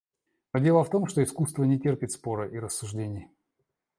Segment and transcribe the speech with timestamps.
[0.51, 3.27] Но дело в том, что искусство не терпит спора и рассуждений.